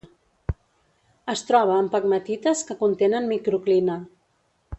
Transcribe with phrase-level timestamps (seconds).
[1.33, 4.01] Es troba en pegmatites que contenen microclina.